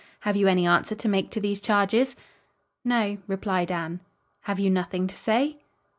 Have 0.21 0.35
you 0.35 0.47
any 0.47 0.65
answer 0.65 0.95
to 0.95 1.07
make 1.07 1.29
to 1.29 1.39
these 1.39 1.61
charges?" 1.61 2.15
"No," 2.83 3.19
replied 3.27 3.71
Anne. 3.71 3.99
"Have 4.45 4.59
you 4.59 4.71
nothing 4.71 5.05
to 5.05 5.15
say?" 5.15 5.59